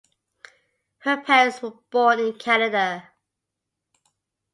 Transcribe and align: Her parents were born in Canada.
Her 1.01 1.21
parents 1.23 1.61
were 1.61 1.73
born 1.91 2.19
in 2.21 2.33
Canada. 2.39 3.09